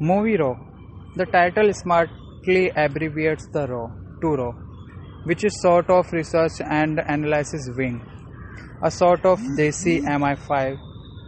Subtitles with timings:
[0.00, 0.56] Movie Raw.
[1.16, 4.52] The title smartly abbreviates the RAW to RAW,
[5.24, 8.00] which is sort of research and analysis wing,
[8.82, 10.78] a sort of Desi MI5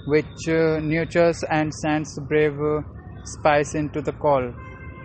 [0.06, 2.80] which uh, nurtures and sends brave uh,
[3.24, 4.52] spies into the call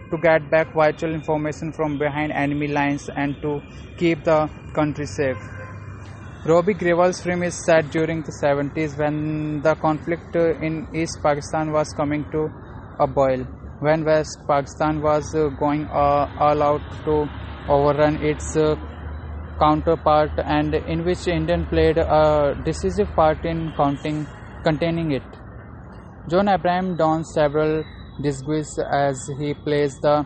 [0.10, 3.62] to get back vital information from behind enemy lines and to
[3.98, 5.38] keep the country safe.
[6.46, 11.72] Robbie Grewal's film is set during the 70s when the conflict uh, in East Pakistan
[11.72, 12.52] was coming to
[13.00, 13.44] a boil,
[13.80, 17.28] when West Pakistan was uh, going uh, all out to
[17.68, 18.76] overrun its uh,
[19.60, 24.28] counterpart and in which Indian played a decisive part in counting,
[24.64, 25.24] containing it.
[26.30, 27.84] John Abraham dons several
[28.22, 30.26] disguises as he plays the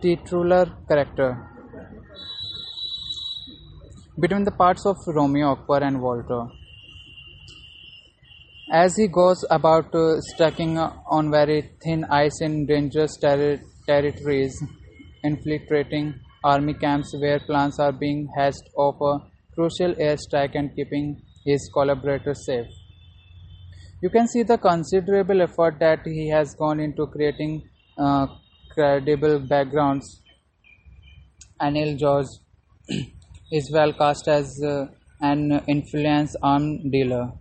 [0.00, 1.36] titular character
[4.18, 6.46] between the parts of Romeo, Akbar, and Walter.
[8.72, 14.60] As he goes about uh, striking on very thin ice in dangerous terri- territories,
[15.22, 19.18] infiltrating army camps where plans are being hatched of a
[19.54, 22.66] crucial airstrike and keeping his collaborators safe.
[24.02, 28.26] You can see the considerable effort that he has gone into creating uh,
[28.74, 30.22] credible backgrounds.
[31.60, 32.26] Anil George
[33.52, 34.86] is well cast as uh,
[35.20, 37.32] an influence arm dealer.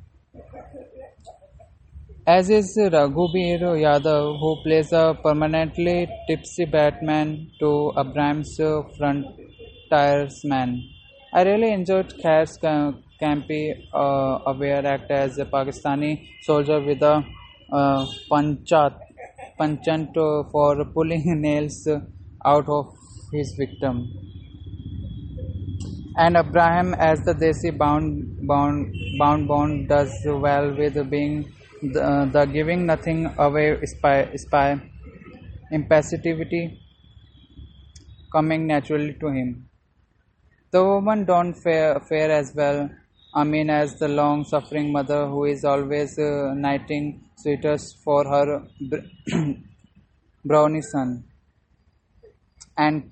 [2.27, 10.89] As is Raghubir Yadav, who plays a permanently tipsy Batman to Abraham's uh, frontiersman.
[11.31, 17.23] I really enjoyed Kher's ca- campy, uh, aware act as a Pakistani soldier with a
[17.71, 18.97] uh, panchat,
[19.59, 21.99] penchant uh, for pulling nails uh,
[22.43, 22.91] out of
[23.31, 24.11] his victim
[26.17, 32.45] and Abraham as the Desi bound bound bound bond does well with being the, the
[32.45, 34.79] giving nothing away spy, spy
[35.71, 36.79] impassivity
[38.31, 39.69] coming naturally to him.
[40.71, 42.89] The woman don't fare, fare as well.
[43.33, 48.63] I mean, as the long suffering mother who is always uh, knitting sweaters for her
[48.89, 49.07] br-
[50.45, 51.25] brownie son.
[52.77, 53.11] And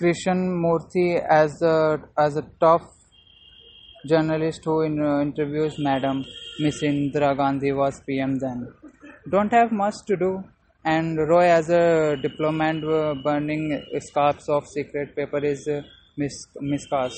[0.00, 3.03] Krishan Murthy as a as a tough
[4.06, 6.24] journalist who uh, interviews Madam
[6.58, 8.72] Miss Indira Gandhi was PM then.
[9.28, 10.44] Don't have much to do.
[10.84, 15.82] And Roy as a diplomat uh, burning scraps of secret paper is uh,
[16.18, 17.16] mis- miscast.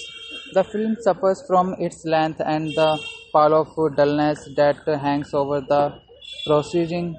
[0.53, 2.99] The film suffers from its length and the
[3.35, 6.01] of dullness that hangs over the
[6.47, 7.17] proceeding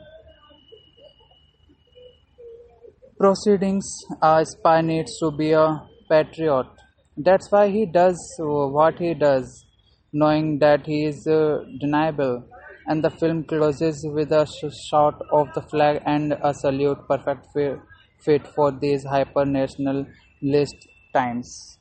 [3.17, 3.85] proceedings,
[4.21, 6.67] a spy needs to be a patriot.
[7.17, 9.65] That's why he does uh, what he does,
[10.13, 12.47] knowing that he is uh, deniable.
[12.85, 17.47] And the film closes with a sh- shot of the flag and a salute, perfect
[17.53, 17.75] fi-
[18.23, 21.77] fit for these hyper nationalist times.